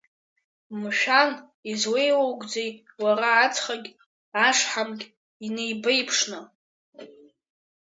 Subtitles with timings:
[0.79, 1.29] Мшәан,
[1.71, 2.71] излеилоугӡеи
[3.03, 3.89] уара ацхагь
[4.45, 5.03] ашҳамгь
[5.45, 6.39] инеибеиԥшны?